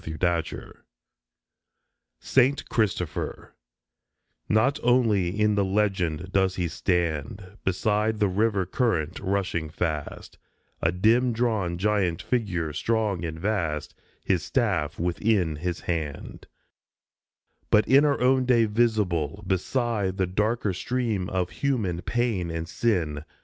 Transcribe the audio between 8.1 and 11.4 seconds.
the river current rushing fast, A dim